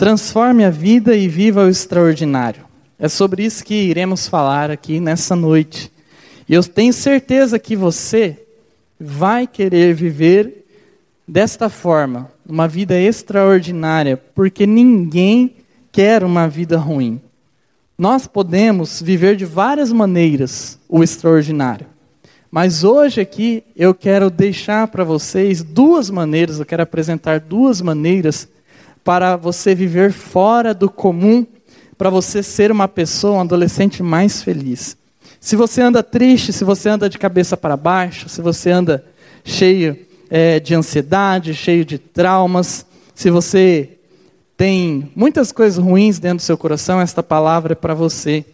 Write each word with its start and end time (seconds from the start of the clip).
Transforme 0.00 0.64
a 0.64 0.70
vida 0.70 1.14
e 1.14 1.28
viva 1.28 1.66
o 1.66 1.68
extraordinário. 1.68 2.64
É 2.98 3.06
sobre 3.06 3.44
isso 3.44 3.62
que 3.62 3.74
iremos 3.74 4.26
falar 4.26 4.70
aqui 4.70 4.98
nessa 4.98 5.36
noite. 5.36 5.92
E 6.48 6.54
eu 6.54 6.64
tenho 6.64 6.90
certeza 6.90 7.58
que 7.58 7.76
você 7.76 8.46
vai 8.98 9.46
querer 9.46 9.92
viver 9.92 10.64
desta 11.28 11.68
forma, 11.68 12.32
uma 12.48 12.66
vida 12.66 12.98
extraordinária, 12.98 14.16
porque 14.16 14.66
ninguém 14.66 15.56
quer 15.92 16.24
uma 16.24 16.48
vida 16.48 16.78
ruim. 16.78 17.20
Nós 17.98 18.26
podemos 18.26 19.02
viver 19.02 19.36
de 19.36 19.44
várias 19.44 19.92
maneiras 19.92 20.78
o 20.88 21.04
extraordinário. 21.04 21.86
Mas 22.50 22.84
hoje 22.84 23.20
aqui 23.20 23.62
eu 23.76 23.92
quero 23.92 24.30
deixar 24.30 24.88
para 24.88 25.04
vocês 25.04 25.62
duas 25.62 26.08
maneiras, 26.08 26.58
eu 26.58 26.64
quero 26.64 26.84
apresentar 26.84 27.38
duas 27.38 27.82
maneiras 27.82 28.48
para 29.10 29.36
você 29.36 29.74
viver 29.74 30.12
fora 30.12 30.72
do 30.72 30.88
comum, 30.88 31.44
para 31.98 32.08
você 32.08 32.44
ser 32.44 32.70
uma 32.70 32.86
pessoa, 32.86 33.38
um 33.38 33.40
adolescente 33.40 34.04
mais 34.04 34.40
feliz. 34.40 34.96
Se 35.40 35.56
você 35.56 35.82
anda 35.82 36.00
triste, 36.00 36.52
se 36.52 36.62
você 36.62 36.90
anda 36.90 37.08
de 37.10 37.18
cabeça 37.18 37.56
para 37.56 37.76
baixo, 37.76 38.28
se 38.28 38.40
você 38.40 38.70
anda 38.70 39.04
cheio 39.42 39.98
é, 40.30 40.60
de 40.60 40.76
ansiedade, 40.76 41.54
cheio 41.54 41.84
de 41.84 41.98
traumas, 41.98 42.86
se 43.12 43.32
você 43.32 43.98
tem 44.56 45.10
muitas 45.16 45.50
coisas 45.50 45.82
ruins 45.82 46.20
dentro 46.20 46.36
do 46.36 46.42
seu 46.42 46.56
coração, 46.56 47.00
esta 47.00 47.20
palavra 47.20 47.72
é 47.72 47.74
para 47.74 47.94
você. 47.94 48.44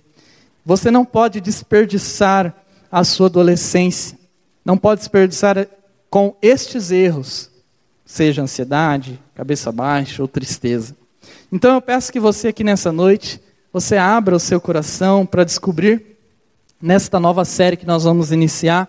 Você 0.64 0.90
não 0.90 1.04
pode 1.04 1.38
desperdiçar 1.38 2.56
a 2.90 3.04
sua 3.04 3.26
adolescência, 3.26 4.16
não 4.64 4.78
pode 4.78 5.00
desperdiçar 5.00 5.66
com 6.08 6.34
estes 6.40 6.90
erros 6.90 7.50
seja 8.06 8.40
ansiedade, 8.40 9.20
cabeça 9.34 9.72
baixa 9.72 10.22
ou 10.22 10.28
tristeza. 10.28 10.96
Então 11.52 11.74
eu 11.74 11.82
peço 11.82 12.12
que 12.12 12.20
você 12.20 12.48
aqui 12.48 12.62
nessa 12.62 12.92
noite, 12.92 13.40
você 13.72 13.96
abra 13.96 14.36
o 14.36 14.40
seu 14.40 14.60
coração 14.60 15.26
para 15.26 15.44
descobrir 15.44 16.16
nesta 16.80 17.18
nova 17.18 17.44
série 17.44 17.76
que 17.76 17.86
nós 17.86 18.04
vamos 18.04 18.30
iniciar, 18.30 18.88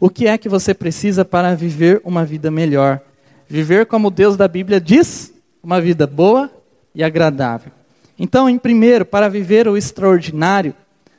o 0.00 0.08
que 0.08 0.26
é 0.26 0.38
que 0.38 0.48
você 0.48 0.72
precisa 0.72 1.24
para 1.24 1.54
viver 1.54 2.00
uma 2.04 2.24
vida 2.24 2.50
melhor. 2.50 3.00
Viver 3.46 3.86
como 3.86 4.10
Deus 4.10 4.36
da 4.36 4.48
Bíblia 4.48 4.80
diz, 4.80 5.32
uma 5.62 5.80
vida 5.80 6.06
boa 6.06 6.50
e 6.94 7.04
agradável. 7.04 7.70
Então, 8.18 8.48
em 8.48 8.58
primeiro, 8.58 9.04
para 9.04 9.28
viver 9.28 9.68
o 9.68 9.76
extraordinário, 9.76 10.74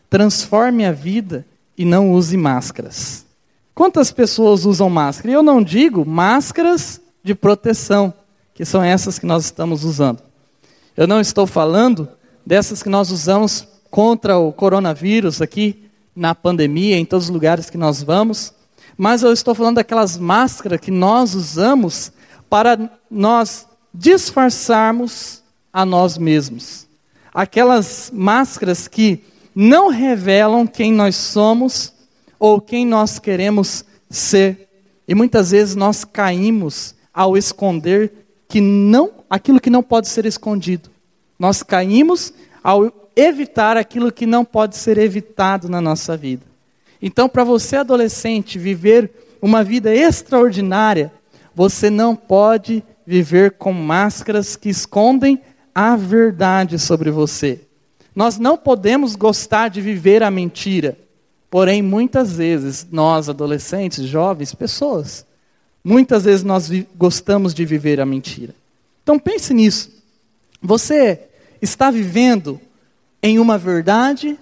transforme 0.10 0.86
a 0.86 0.92
vida 0.92 1.46
e 1.78 1.86
não 1.86 2.12
use 2.12 2.38
máscaras. 2.38 3.26
Quantas 3.74 4.12
pessoas 4.12 4.66
usam 4.66 4.90
máscara? 4.90 5.34
Eu 5.34 5.44
não 5.44 5.62
digo 5.62 6.06
máscaras 6.06 7.02
de 7.26 7.34
proteção, 7.34 8.14
que 8.54 8.64
são 8.64 8.84
essas 8.84 9.18
que 9.18 9.26
nós 9.26 9.46
estamos 9.46 9.84
usando. 9.84 10.22
Eu 10.96 11.08
não 11.08 11.20
estou 11.20 11.48
falando 11.48 12.08
dessas 12.46 12.84
que 12.84 12.88
nós 12.88 13.10
usamos 13.10 13.68
contra 13.90 14.38
o 14.38 14.54
coronavírus 14.54 15.42
aqui 15.42 15.90
na 16.16 16.36
pandemia, 16.36 16.96
em 16.96 17.04
todos 17.04 17.26
os 17.26 17.32
lugares 17.32 17.68
que 17.68 17.80
nós 17.80 18.04
vamos, 18.04 18.54
mas 18.96 19.24
eu 19.24 19.34
estou 19.34 19.56
falando 19.56 19.78
daquelas 19.78 20.18
máscaras 20.20 20.80
que 20.80 20.92
nós 20.92 21.34
usamos 21.34 22.12
para 22.48 22.92
nós 23.10 23.68
disfarçarmos 23.92 25.42
a 25.74 25.84
nós 25.84 26.20
mesmos. 26.20 26.86
Aquelas 27.34 28.12
máscaras 28.14 28.88
que 28.88 29.24
não 29.56 29.90
revelam 29.90 30.68
quem 30.68 30.92
nós 30.92 31.16
somos 31.16 31.92
ou 32.38 32.62
quem 32.62 32.86
nós 32.86 33.18
queremos 33.18 33.84
ser. 34.12 34.70
E 35.08 35.16
muitas 35.16 35.50
vezes 35.50 35.76
nós 35.76 36.06
caímos 36.06 36.94
ao 37.16 37.38
esconder 37.38 38.12
que 38.48 38.60
não, 38.60 39.12
aquilo 39.30 39.62
que 39.62 39.70
não 39.70 39.82
pode 39.82 40.10
ser 40.10 40.26
escondido. 40.26 40.90
Nós 41.40 41.64
caímos 41.64 42.34
ao 42.62 42.92
evitar 43.16 43.78
aquilo 43.78 44.12
que 44.12 44.26
não 44.26 44.44
pode 44.44 44.76
ser 44.76 44.98
evitado 44.98 45.70
na 45.70 45.80
nossa 45.80 46.18
vida. 46.18 46.44
Então, 47.02 47.30
para 47.30 47.44
você 47.44 47.78
adolescente 47.78 48.60
viver 48.60 49.12
uma 49.42 49.64
vida 49.64 49.94
extraordinária, 49.96 51.12
você 51.54 51.90
não 51.90 52.16
pode 52.16 52.84
viver 53.06 53.52
com 53.52 53.72
máscaras 53.72 54.56
que 54.56 54.70
escondem 54.70 55.42
a 55.74 55.96
verdade 55.96 56.78
sobre 56.80 57.12
você. 57.12 57.62
Nós 58.16 58.38
não 58.38 58.58
podemos 58.58 59.16
gostar 59.16 59.70
de 59.70 59.82
viver 59.82 60.24
a 60.24 60.32
mentira. 60.32 60.98
Porém, 61.50 61.82
muitas 61.82 62.34
vezes, 62.34 62.88
nós, 62.92 63.30
adolescentes, 63.30 64.06
jovens, 64.06 64.54
pessoas, 64.54 65.26
Muitas 65.88 66.24
vezes 66.24 66.42
nós 66.42 66.68
gostamos 66.98 67.54
de 67.54 67.64
viver 67.64 68.02
a 68.02 68.08
mentira. 68.08 68.56
Então 69.04 69.20
pense 69.20 69.54
nisso. 69.54 69.92
Você 70.60 71.20
está 71.62 71.92
vivendo 71.92 72.60
em 73.22 73.38
uma 73.38 73.56
verdade 73.56 74.36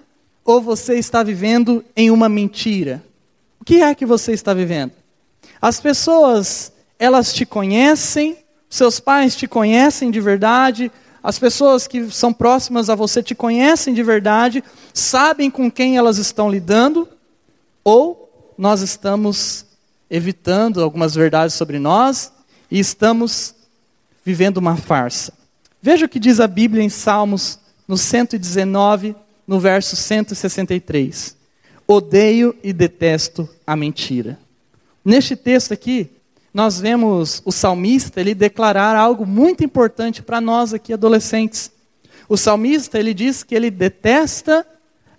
ou 0.46 0.62
você 0.62 0.98
está 0.98 1.22
vivendo 1.22 1.84
em 1.98 2.10
uma 2.10 2.30
mentira? 2.30 3.04
O 3.60 3.66
que 3.66 3.82
é 3.82 3.94
que 3.94 4.06
você 4.06 4.32
está 4.32 4.54
vivendo? 4.54 4.94
As 5.62 5.82
pessoas, 5.82 6.72
elas 6.98 7.34
te 7.34 7.46
conhecem, 7.46 8.38
seus 8.70 9.02
pais 9.02 9.36
te 9.36 9.46
conhecem 9.46 10.10
de 10.12 10.22
verdade, 10.22 10.90
as 11.22 11.38
pessoas 11.38 11.88
que 11.88 12.10
são 12.10 12.32
próximas 12.32 12.90
a 12.90 12.96
você 12.96 13.22
te 13.22 13.36
conhecem 13.36 13.94
de 13.94 14.02
verdade, 14.02 14.64
sabem 14.94 15.52
com 15.52 15.70
quem 15.70 15.98
elas 15.98 16.18
estão 16.18 16.50
lidando, 16.50 17.06
ou 17.84 18.54
nós 18.58 18.82
estamos 18.82 19.73
evitando 20.14 20.80
algumas 20.80 21.16
verdades 21.16 21.56
sobre 21.56 21.80
nós 21.80 22.32
e 22.70 22.78
estamos 22.78 23.56
vivendo 24.24 24.58
uma 24.58 24.78
farsa. 24.78 25.34
Veja 25.82 26.06
o 26.06 26.10
que 26.10 26.20
diz 26.20 26.40
a 26.40 26.48
Bíblia 26.48 26.84
em 26.84 26.90
Salmos, 26.90 27.58
no 27.88 27.98
119, 27.98 29.16
no 29.48 29.60
verso 29.60 29.96
163. 29.96 31.36
Odeio 31.88 32.56
e 32.62 32.72
detesto 32.72 33.50
a 33.66 33.76
mentira. 33.76 34.38
Neste 35.04 35.36
texto 35.36 35.74
aqui, 35.74 36.12
nós 36.54 36.80
vemos 36.80 37.42
o 37.44 37.52
salmista 37.52 38.22
ele 38.22 38.36
declarar 38.36 38.96
algo 38.96 39.26
muito 39.26 39.64
importante 39.64 40.22
para 40.22 40.40
nós 40.40 40.76
aqui 40.76 40.94
adolescentes. 40.94 41.72
O 42.30 42.38
salmista 42.38 43.00
ele 43.00 43.16
diz 43.16 43.42
que 43.42 43.56
ele 43.56 43.72
detesta 43.72 44.64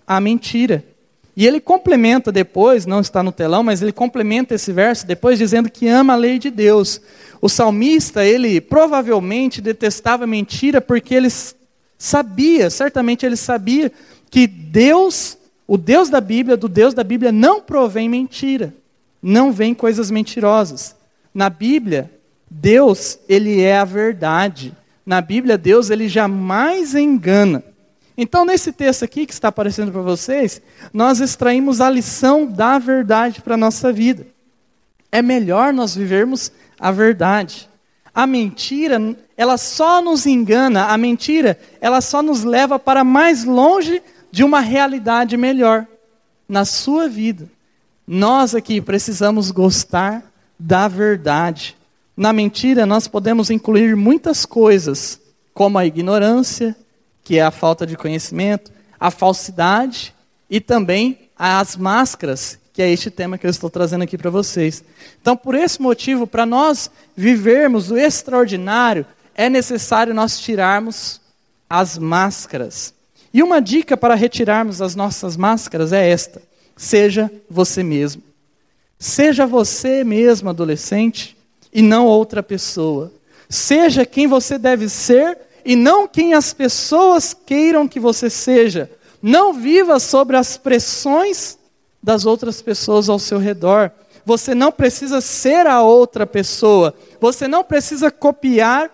a 0.07 0.21
mentira. 0.21 0.85
E 1.35 1.45
ele 1.45 1.59
complementa 1.59 2.31
depois, 2.31 2.85
não 2.85 3.01
está 3.01 3.21
no 3.21 3.31
telão, 3.31 3.61
mas 3.61 3.81
ele 3.81 3.91
complementa 3.91 4.55
esse 4.55 4.71
verso 4.71 5.05
depois 5.05 5.37
dizendo 5.37 5.69
que 5.69 5.87
ama 5.87 6.13
a 6.13 6.17
lei 6.17 6.39
de 6.39 6.49
Deus. 6.49 7.01
O 7.41 7.49
salmista, 7.49 8.23
ele 8.23 8.61
provavelmente 8.61 9.61
detestava 9.61 10.25
mentira 10.25 10.79
porque 10.79 11.13
ele 11.13 11.27
sabia, 11.97 12.69
certamente 12.69 13.25
ele 13.25 13.35
sabia 13.35 13.91
que 14.29 14.47
Deus, 14.47 15.37
o 15.67 15.77
Deus 15.77 16.09
da 16.09 16.21
Bíblia, 16.21 16.55
do 16.55 16.69
Deus 16.69 16.93
da 16.93 17.03
Bíblia 17.03 17.31
não 17.31 17.61
provém 17.61 18.07
mentira. 18.07 18.73
Não 19.21 19.51
vem 19.51 19.73
coisas 19.73 20.11
mentirosas. 20.11 20.95
Na 21.33 21.49
Bíblia, 21.49 22.11
Deus, 22.49 23.19
ele 23.27 23.61
é 23.61 23.77
a 23.77 23.85
verdade. 23.85 24.73
Na 25.05 25.19
Bíblia, 25.19 25.57
Deus, 25.57 25.89
ele 25.89 26.07
jamais 26.07 26.95
engana. 26.95 27.63
Então, 28.17 28.45
nesse 28.45 28.71
texto 28.71 29.03
aqui 29.03 29.25
que 29.25 29.33
está 29.33 29.49
aparecendo 29.49 29.91
para 29.91 30.01
vocês, 30.01 30.61
nós 30.93 31.19
extraímos 31.19 31.81
a 31.81 31.89
lição 31.89 32.45
da 32.45 32.79
verdade 32.79 33.41
para 33.41 33.55
a 33.55 33.57
nossa 33.57 33.91
vida. 33.91 34.25
É 35.11 35.21
melhor 35.21 35.73
nós 35.73 35.95
vivermos 35.95 36.51
a 36.79 36.91
verdade. 36.91 37.69
A 38.13 38.25
mentira, 38.25 39.15
ela 39.35 39.57
só 39.57 40.01
nos 40.01 40.25
engana, 40.25 40.85
a 40.85 40.97
mentira, 40.97 41.59
ela 41.81 41.99
só 41.99 42.21
nos 42.21 42.43
leva 42.43 42.79
para 42.79 43.03
mais 43.03 43.43
longe 43.43 44.01
de 44.31 44.43
uma 44.43 44.61
realidade 44.61 45.35
melhor 45.35 45.85
na 46.47 46.63
sua 46.63 47.09
vida. 47.09 47.49
Nós 48.07 48.55
aqui 48.55 48.79
precisamos 48.79 49.51
gostar 49.51 50.23
da 50.57 50.87
verdade. 50.87 51.75
Na 52.15 52.31
mentira, 52.31 52.85
nós 52.85 53.07
podemos 53.07 53.49
incluir 53.49 53.95
muitas 53.95 54.45
coisas, 54.45 55.19
como 55.53 55.77
a 55.77 55.85
ignorância, 55.85 56.75
que 57.25 57.39
é 57.39 57.41
a 57.41 57.49
falta 57.49 57.87
de 57.87 57.97
conhecimento, 57.97 58.71
a 58.99 59.09
falsidade 59.09 60.13
e 60.47 60.61
também 60.61 61.27
as 61.35 61.75
máscaras, 61.75 62.59
que 62.71 62.83
é 62.83 62.89
este 62.89 63.09
tema 63.09 63.37
que 63.37 63.47
eu 63.47 63.49
estou 63.49 63.69
trazendo 63.69 64.03
aqui 64.03 64.15
para 64.15 64.29
vocês. 64.29 64.83
Então, 65.19 65.35
por 65.35 65.55
esse 65.55 65.81
motivo, 65.81 66.27
para 66.27 66.45
nós 66.45 66.89
vivermos 67.17 67.89
o 67.89 67.97
extraordinário, 67.97 69.07
é 69.33 69.49
necessário 69.49 70.13
nós 70.13 70.39
tirarmos 70.39 71.19
as 71.67 71.97
máscaras. 71.97 72.93
E 73.33 73.41
uma 73.41 73.59
dica 73.59 73.97
para 73.97 74.13
retirarmos 74.13 74.79
as 74.79 74.95
nossas 74.95 75.35
máscaras 75.35 75.91
é 75.91 76.07
esta: 76.07 76.41
seja 76.77 77.29
você 77.49 77.81
mesmo. 77.81 78.21
Seja 78.99 79.47
você 79.47 80.03
mesmo, 80.03 80.49
adolescente, 80.49 81.35
e 81.73 81.81
não 81.81 82.05
outra 82.05 82.43
pessoa. 82.43 83.11
Seja 83.49 84.05
quem 84.05 84.27
você 84.27 84.59
deve 84.59 84.87
ser 84.87 85.37
e 85.65 85.75
não 85.75 86.07
quem 86.07 86.35
as 86.35 86.53
pessoas 86.53 87.33
queiram 87.33 87.87
que 87.87 87.99
você 87.99 88.29
seja. 88.29 88.89
Não 89.21 89.51
viva 89.51 89.99
sobre 89.99 90.37
as 90.37 90.55
pressões 90.55 91.57
das 92.01 92.27
outras 92.27 92.61
pessoas 92.61 93.09
ao 93.09 93.17
seu 93.17 93.39
redor. 93.39 93.91
Você 94.23 94.53
não 94.53 94.71
precisa 94.71 95.19
ser 95.19 95.65
a 95.65 95.81
outra 95.81 96.27
pessoa. 96.27 96.93
Você 97.19 97.47
não 97.47 97.63
precisa 97.63 98.11
copiar 98.11 98.91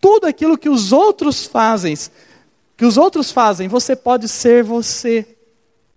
Tudo 0.00 0.26
aquilo 0.26 0.56
que 0.56 0.70
os 0.70 0.92
outros 0.92 1.44
fazem, 1.44 1.94
que 2.74 2.86
os 2.86 2.96
outros 2.96 3.30
fazem, 3.30 3.68
você 3.68 3.94
pode 3.94 4.26
ser 4.28 4.64
você. 4.64 5.36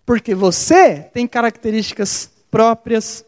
Porque 0.06 0.36
você 0.36 1.00
tem 1.14 1.26
características 1.26 2.30
próprias, 2.52 3.24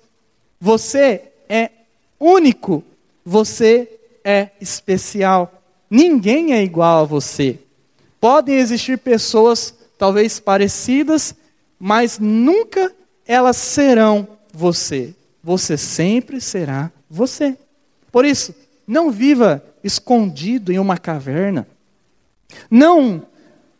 você 0.60 1.32
é 1.48 1.72
único, 2.20 2.84
você 3.24 3.90
é 4.22 4.50
especial. 4.60 5.55
Ninguém 5.90 6.54
é 6.54 6.64
igual 6.64 7.04
a 7.04 7.08
você. 7.08 7.60
Podem 8.20 8.56
existir 8.56 8.98
pessoas 8.98 9.74
talvez 9.98 10.40
parecidas, 10.40 11.36
mas 11.80 12.20
nunca 12.20 12.94
elas 13.26 13.58
serão 13.58 14.28
você. 14.54 15.14
Você 15.44 15.78
sempre 15.78 16.42
será 16.42 16.92
você. 17.10 17.58
Por 18.12 18.26
isso, 18.26 18.56
não 18.88 19.12
viva 19.12 19.64
escondido 19.84 20.72
em 20.72 20.80
uma 20.80 20.98
caverna. 20.98 21.68
Não 22.70 23.24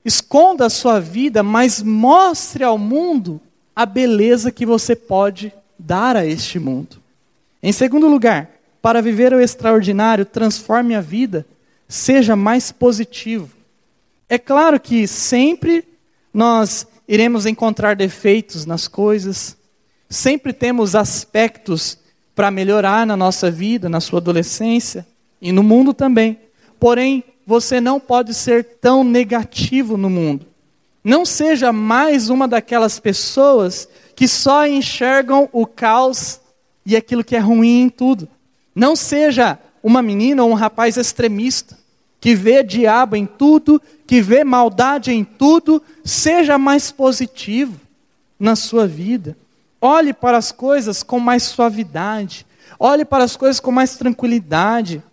esconda 0.04 0.66
a 0.66 0.70
sua 0.70 1.00
vida, 1.00 1.42
mas 1.42 1.82
mostre 1.82 2.64
ao 2.64 2.78
mundo 2.78 3.42
a 3.76 3.86
beleza 3.86 4.52
que 4.52 4.66
você 4.66 4.96
pode 4.96 5.52
dar 5.78 6.16
a 6.16 6.26
este 6.26 6.60
mundo. 6.60 6.98
Em 7.62 7.72
segundo 7.72 8.08
lugar, 8.08 8.52
para 8.82 9.02
viver 9.02 9.34
o 9.34 9.42
extraordinário, 9.42 10.26
transforme 10.26 10.94
a 10.94 11.02
vida, 11.02 11.46
seja 11.88 12.36
mais 12.36 12.72
positivo. 12.72 13.50
É 14.28 14.38
claro 14.38 14.80
que 14.80 15.08
sempre 15.08 15.88
nós 16.34 16.88
iremos 17.08 17.46
encontrar 17.46 17.96
defeitos 17.96 18.66
nas 18.66 18.88
coisas, 18.88 19.56
sempre 20.10 20.52
temos 20.52 20.96
aspectos 20.96 21.98
para 22.36 22.52
melhorar 22.52 23.06
na 23.06 23.16
nossa 23.16 23.50
vida, 23.50 23.88
na 23.88 24.00
sua 24.00 24.20
adolescência 24.20 25.06
e 25.42 25.52
no 25.52 25.64
mundo 25.64 25.94
também. 25.94 26.40
Porém, 26.80 27.24
você 27.46 27.80
não 27.80 28.00
pode 28.00 28.34
ser 28.34 28.64
tão 28.82 29.04
negativo 29.04 29.96
no 29.96 30.10
mundo. 30.10 30.48
Não 31.04 31.24
seja 31.24 31.72
mais 31.72 32.30
uma 32.30 32.48
daquelas 32.48 33.00
pessoas 33.00 33.88
que 34.16 34.28
só 34.28 34.66
enxergam 34.66 35.48
o 35.54 35.68
caos 35.68 36.42
e 36.86 36.96
aquilo 36.96 37.24
que 37.24 37.36
é 37.36 37.40
ruim 37.40 37.84
em 37.84 37.90
tudo. 37.90 38.28
Não 38.74 38.96
seja 38.96 39.60
uma 39.86 40.02
menina 40.02 40.44
ou 40.44 40.50
um 40.50 40.56
rapaz 40.56 40.98
extremista 40.98 41.78
que 42.20 42.34
vê 42.34 42.64
diabo 42.64 43.16
em 43.16 43.28
tudo, 43.28 43.80
que 44.08 44.20
vê 44.20 44.44
maldade 44.44 45.12
em 45.12 45.24
tudo. 45.24 45.80
Seja 46.04 46.58
mais 46.58 46.92
positivo 46.92 47.80
na 48.40 48.56
sua 48.56 48.88
vida. 48.88 49.38
Olhe 49.80 50.12
para 50.12 50.40
as 50.40 50.52
coisas 50.52 51.04
com 51.04 51.20
mais 51.20 51.44
suavidade. 51.44 52.48
Olhe 52.80 53.06
para 53.06 53.24
as 53.24 53.38
coisas 53.38 53.60
com 53.60 53.72
mais 53.72 53.96
tranquilidade. 53.96 55.04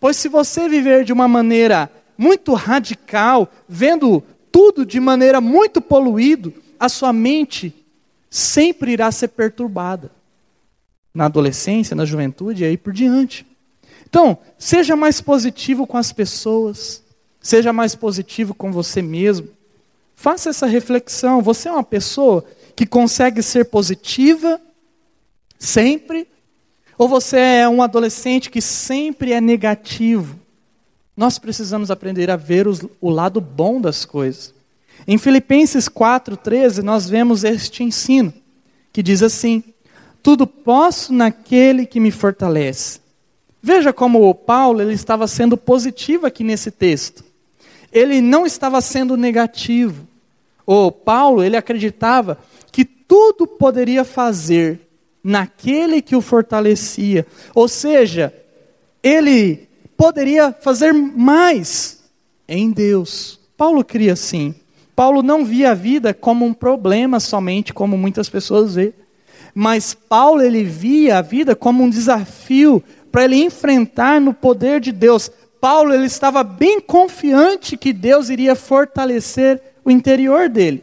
Pois 0.00 0.16
se 0.16 0.28
você 0.28 0.66
viver 0.66 1.04
de 1.04 1.12
uma 1.12 1.28
maneira 1.28 1.90
muito 2.16 2.54
radical, 2.54 3.52
vendo 3.68 4.24
tudo 4.50 4.86
de 4.86 4.98
maneira 4.98 5.42
muito 5.42 5.78
poluído, 5.78 6.54
a 6.80 6.88
sua 6.88 7.12
mente 7.12 7.74
sempre 8.30 8.92
irá 8.92 9.12
ser 9.12 9.28
perturbada. 9.28 10.10
Na 11.12 11.26
adolescência, 11.26 11.94
na 11.94 12.06
juventude 12.06 12.62
e 12.62 12.66
aí 12.66 12.78
por 12.78 12.94
diante. 12.94 13.51
Então, 14.12 14.36
seja 14.58 14.94
mais 14.94 15.22
positivo 15.22 15.86
com 15.86 15.96
as 15.96 16.12
pessoas, 16.12 17.02
seja 17.40 17.72
mais 17.72 17.94
positivo 17.94 18.52
com 18.52 18.70
você 18.70 19.00
mesmo. 19.00 19.48
Faça 20.14 20.50
essa 20.50 20.66
reflexão. 20.66 21.40
Você 21.40 21.70
é 21.70 21.72
uma 21.72 21.82
pessoa 21.82 22.44
que 22.76 22.84
consegue 22.84 23.42
ser 23.42 23.64
positiva 23.64 24.60
sempre 25.58 26.28
ou 26.98 27.08
você 27.08 27.38
é 27.38 27.68
um 27.68 27.82
adolescente 27.82 28.50
que 28.50 28.60
sempre 28.60 29.32
é 29.32 29.40
negativo? 29.40 30.38
Nós 31.16 31.38
precisamos 31.38 31.90
aprender 31.90 32.30
a 32.30 32.36
ver 32.36 32.68
os, 32.68 32.84
o 33.00 33.08
lado 33.08 33.40
bom 33.40 33.80
das 33.80 34.04
coisas. 34.04 34.52
Em 35.08 35.16
Filipenses 35.16 35.88
4,13, 35.88 36.82
nós 36.82 37.08
vemos 37.08 37.44
este 37.44 37.82
ensino, 37.82 38.30
que 38.92 39.02
diz 39.02 39.22
assim: 39.22 39.64
Tudo 40.22 40.46
posso 40.46 41.14
naquele 41.14 41.86
que 41.86 41.98
me 41.98 42.10
fortalece. 42.10 43.01
Veja 43.62 43.92
como 43.92 44.34
Paulo 44.34 44.82
ele 44.82 44.94
estava 44.94 45.28
sendo 45.28 45.56
positivo 45.56 46.26
aqui 46.26 46.42
nesse 46.42 46.70
texto. 46.70 47.24
Ele 47.92 48.20
não 48.20 48.44
estava 48.44 48.80
sendo 48.80 49.16
negativo. 49.16 50.08
O 50.66 50.90
Paulo 50.90 51.44
ele 51.44 51.56
acreditava 51.56 52.38
que 52.72 52.84
tudo 52.84 53.46
poderia 53.46 54.04
fazer 54.04 54.80
naquele 55.22 56.02
que 56.02 56.16
o 56.16 56.20
fortalecia. 56.20 57.24
Ou 57.54 57.68
seja, 57.68 58.34
ele 59.00 59.68
poderia 59.96 60.52
fazer 60.52 60.92
mais 60.92 62.02
em 62.48 62.70
Deus. 62.70 63.38
Paulo 63.56 63.84
cria 63.84 64.14
assim. 64.14 64.54
Paulo 64.96 65.22
não 65.22 65.44
via 65.44 65.70
a 65.70 65.74
vida 65.74 66.12
como 66.12 66.44
um 66.44 66.52
problema 66.52 67.20
somente, 67.20 67.72
como 67.72 67.96
muitas 67.96 68.28
pessoas 68.28 68.74
vê. 68.74 68.92
Mas 69.54 69.94
Paulo 69.94 70.42
ele 70.42 70.64
via 70.64 71.18
a 71.18 71.22
vida 71.22 71.54
como 71.54 71.84
um 71.84 71.90
desafio 71.90 72.82
para 73.12 73.24
ele 73.24 73.36
enfrentar 73.36 74.20
no 74.20 74.32
poder 74.32 74.80
de 74.80 74.90
Deus. 74.90 75.30
Paulo 75.60 75.94
ele 75.94 76.06
estava 76.06 76.42
bem 76.42 76.80
confiante 76.80 77.76
que 77.76 77.92
Deus 77.92 78.30
iria 78.30 78.56
fortalecer 78.56 79.62
o 79.84 79.90
interior 79.90 80.48
dele. 80.48 80.82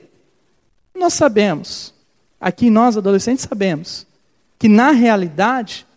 Nós 0.96 1.14
sabemos, 1.14 1.94
aqui 2.40 2.70
nós 2.70 2.96
adolescentes 2.96 3.46
sabemos, 3.50 4.06
que 4.60 4.70
na 4.70 4.92
realidade, 4.92 5.88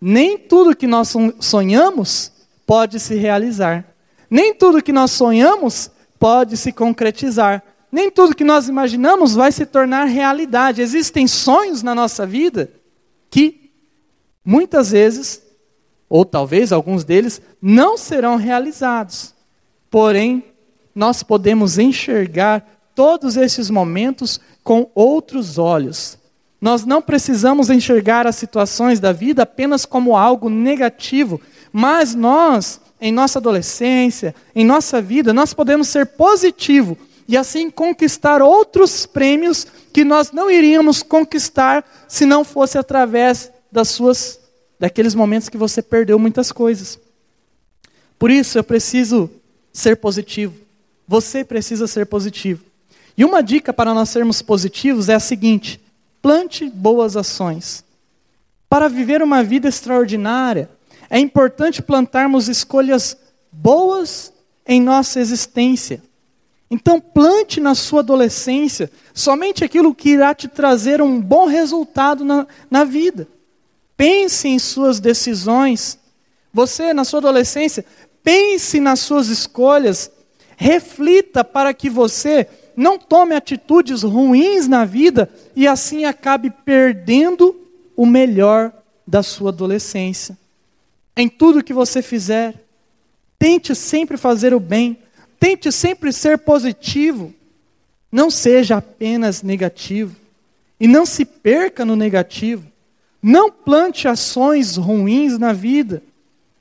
nem 0.00 0.36
tudo 0.36 0.76
que 0.76 0.86
nós 0.86 1.14
sonhamos 1.40 2.30
pode 2.66 3.00
se 3.00 3.14
realizar. 3.14 3.84
Nem 4.28 4.52
tudo 4.52 4.82
que 4.82 4.92
nós 4.92 5.10
sonhamos 5.12 5.90
pode 6.18 6.56
se 6.56 6.70
concretizar. 6.70 7.62
Nem 7.90 8.10
tudo 8.10 8.34
que 8.34 8.44
nós 8.44 8.68
imaginamos 8.68 9.34
vai 9.34 9.50
se 9.50 9.64
tornar 9.64 10.04
realidade. 10.04 10.82
Existem 10.82 11.26
sonhos 11.26 11.82
na 11.82 11.94
nossa 11.94 12.26
vida 12.26 12.70
que 13.30 13.70
muitas 14.44 14.90
vezes, 14.90 15.42
ou 16.08 16.24
talvez 16.24 16.72
alguns 16.72 17.04
deles, 17.04 17.40
não 17.60 17.96
serão 17.96 18.36
realizados. 18.36 19.34
Porém, 19.90 20.44
nós 20.94 21.22
podemos 21.22 21.78
enxergar 21.78 22.66
todos 22.94 23.36
esses 23.36 23.70
momentos 23.70 24.40
com 24.64 24.90
outros 24.94 25.58
olhos, 25.58 26.18
nós 26.60 26.84
não 26.84 27.00
precisamos 27.00 27.70
enxergar 27.70 28.26
as 28.26 28.34
situações 28.34 28.98
da 28.98 29.12
vida 29.12 29.42
apenas 29.42 29.84
como 29.84 30.16
algo 30.16 30.50
negativo, 30.50 31.40
mas 31.72 32.14
nós, 32.14 32.80
em 33.00 33.12
nossa 33.12 33.38
adolescência, 33.38 34.34
em 34.54 34.64
nossa 34.64 35.00
vida, 35.00 35.32
nós 35.32 35.54
podemos 35.54 35.86
ser 35.86 36.06
positivo 36.06 36.98
e 37.28 37.36
assim 37.36 37.70
conquistar 37.70 38.42
outros 38.42 39.06
prêmios 39.06 39.66
que 39.92 40.02
nós 40.02 40.32
não 40.32 40.50
iríamos 40.50 41.02
conquistar 41.02 41.84
se 42.08 42.26
não 42.26 42.42
fosse 42.42 42.76
através 42.76 43.52
das 43.70 43.88
suas 43.88 44.40
daqueles 44.78 45.14
momentos 45.14 45.48
que 45.48 45.56
você 45.56 45.82
perdeu 45.82 46.18
muitas 46.18 46.52
coisas. 46.52 46.98
Por 48.18 48.30
isso 48.30 48.58
eu 48.58 48.64
preciso 48.64 49.30
ser 49.72 49.96
positivo. 49.96 50.54
Você 51.06 51.44
precisa 51.44 51.86
ser 51.86 52.06
positivo. 52.06 52.64
E 53.16 53.24
uma 53.24 53.42
dica 53.42 53.72
para 53.72 53.94
nós 53.94 54.08
sermos 54.10 54.42
positivos 54.42 55.08
é 55.08 55.14
a 55.14 55.20
seguinte: 55.20 55.80
Plante 56.20 56.68
boas 56.68 57.16
ações. 57.16 57.84
Para 58.68 58.88
viver 58.88 59.22
uma 59.22 59.42
vida 59.42 59.68
extraordinária, 59.68 60.68
é 61.08 61.18
importante 61.18 61.82
plantarmos 61.82 62.48
escolhas 62.48 63.16
boas 63.50 64.32
em 64.66 64.80
nossa 64.80 65.20
existência. 65.20 66.02
Então, 66.70 67.00
plante 67.00 67.60
na 67.60 67.74
sua 67.74 68.00
adolescência 68.00 68.90
somente 69.14 69.64
aquilo 69.64 69.94
que 69.94 70.10
irá 70.10 70.34
te 70.34 70.46
trazer 70.46 71.00
um 71.00 71.18
bom 71.18 71.46
resultado 71.46 72.24
na, 72.24 72.46
na 72.70 72.84
vida. 72.84 73.26
Pense 73.98 74.46
em 74.46 74.60
suas 74.60 75.00
decisões. 75.00 75.98
Você, 76.54 76.94
na 76.94 77.02
sua 77.02 77.18
adolescência, 77.18 77.84
pense 78.22 78.78
nas 78.78 79.00
suas 79.00 79.26
escolhas. 79.26 80.08
Reflita 80.56 81.42
para 81.42 81.74
que 81.74 81.90
você 81.90 82.46
não 82.76 82.96
tome 82.96 83.34
atitudes 83.34 84.04
ruins 84.04 84.68
na 84.68 84.84
vida 84.84 85.28
e 85.56 85.66
assim 85.66 86.04
acabe 86.04 86.48
perdendo 86.48 87.60
o 87.96 88.06
melhor 88.06 88.72
da 89.04 89.20
sua 89.20 89.50
adolescência. 89.50 90.38
Em 91.16 91.28
tudo 91.28 91.64
que 91.64 91.72
você 91.72 92.00
fizer, 92.00 92.54
tente 93.36 93.74
sempre 93.74 94.16
fazer 94.16 94.54
o 94.54 94.60
bem, 94.60 94.96
tente 95.40 95.72
sempre 95.72 96.12
ser 96.12 96.38
positivo, 96.38 97.34
não 98.12 98.30
seja 98.30 98.76
apenas 98.76 99.42
negativo 99.42 100.14
e 100.78 100.86
não 100.86 101.04
se 101.04 101.24
perca 101.24 101.84
no 101.84 101.96
negativo. 101.96 102.64
Não 103.22 103.50
plante 103.50 104.06
ações 104.06 104.76
ruins 104.76 105.38
na 105.38 105.52
vida, 105.52 106.02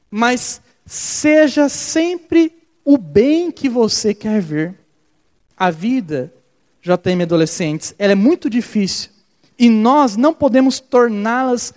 mas 0.09 0.61
seja 0.85 1.69
sempre 1.69 2.51
o 2.83 2.97
bem 2.97 3.51
que 3.51 3.69
você 3.69 4.13
quer 4.13 4.41
ver. 4.41 4.75
A 5.55 5.69
vida, 5.69 6.33
JM 6.81 7.21
adolescentes, 7.23 7.93
ela 7.97 8.13
é 8.13 8.15
muito 8.15 8.49
difícil. 8.49 9.09
E 9.57 9.69
nós 9.69 10.15
não 10.15 10.33
podemos 10.33 10.79
torná-las 10.79 11.73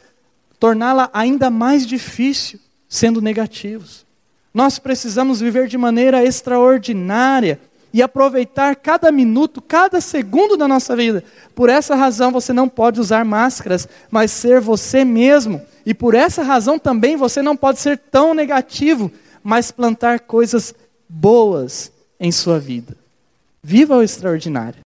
torná-la 0.58 1.08
ainda 1.14 1.48
mais 1.48 1.86
difícil 1.86 2.60
sendo 2.86 3.22
negativos. 3.22 4.04
Nós 4.52 4.78
precisamos 4.78 5.40
viver 5.40 5.66
de 5.66 5.78
maneira 5.78 6.22
extraordinária 6.22 7.58
e 7.92 8.02
aproveitar 8.02 8.76
cada 8.76 9.10
minuto, 9.10 9.60
cada 9.60 10.00
segundo 10.00 10.56
da 10.56 10.68
nossa 10.68 10.94
vida. 10.94 11.24
Por 11.54 11.68
essa 11.68 11.94
razão 11.94 12.30
você 12.30 12.52
não 12.52 12.68
pode 12.68 13.00
usar 13.00 13.24
máscaras, 13.24 13.88
mas 14.10 14.30
ser 14.30 14.60
você 14.60 15.04
mesmo. 15.04 15.60
E 15.84 15.92
por 15.92 16.14
essa 16.14 16.42
razão 16.42 16.78
também 16.78 17.16
você 17.16 17.42
não 17.42 17.56
pode 17.56 17.80
ser 17.80 17.98
tão 17.98 18.34
negativo, 18.34 19.10
mas 19.42 19.70
plantar 19.70 20.20
coisas 20.20 20.74
boas 21.08 21.90
em 22.18 22.30
sua 22.30 22.58
vida. 22.58 22.96
Viva 23.62 23.96
o 23.96 24.02
extraordinário. 24.02 24.78